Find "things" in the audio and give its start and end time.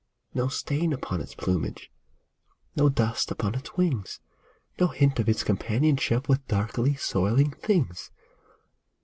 7.51-8.09